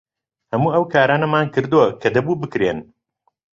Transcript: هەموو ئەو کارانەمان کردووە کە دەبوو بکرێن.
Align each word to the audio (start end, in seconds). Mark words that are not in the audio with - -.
هەموو 0.51 0.73
ئەو 0.75 0.83
کارانەمان 0.93 1.45
کردووە 1.55 1.85
کە 2.01 2.09
دەبوو 2.15 2.39
بکرێن. 2.41 2.79